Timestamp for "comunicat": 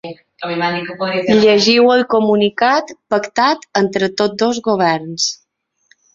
2.13-2.91